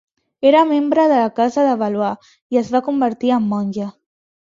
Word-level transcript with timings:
Era 0.51 0.63
membre 0.69 1.03
de 1.11 1.19
la 1.19 1.27
Casa 1.41 1.67
de 1.69 1.77
Valois 1.83 2.33
i 2.57 2.63
es 2.65 2.75
va 2.79 2.85
convertir 2.91 3.35
en 3.41 3.51
monja. 3.57 3.97